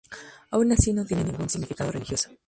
[0.49, 2.31] Aun así, no tiene ningún significado religioso.